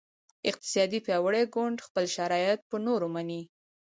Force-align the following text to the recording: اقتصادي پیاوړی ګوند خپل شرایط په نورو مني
اقتصادي 0.49 0.99
پیاوړی 1.05 1.43
ګوند 1.55 1.77
خپل 1.87 2.05
شرایط 2.15 2.59
په 2.69 2.75
نورو 2.87 3.07
مني 3.15 3.41